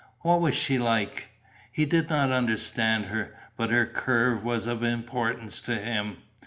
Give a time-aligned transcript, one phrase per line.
[0.21, 1.27] What was she like?
[1.71, 3.35] He did not understand her.
[3.55, 6.17] But her curve was of importance to him.